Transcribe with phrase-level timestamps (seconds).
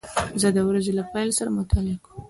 [0.41, 2.17] زه د ورځې له پیل سره مطالعه کوم.